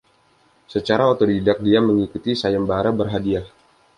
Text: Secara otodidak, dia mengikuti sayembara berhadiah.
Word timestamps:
Secara 0.73 1.03
otodidak, 1.13 1.57
dia 1.65 1.77
mengikuti 1.87 2.31
sayembara 2.41 2.89
berhadiah. 2.99 3.45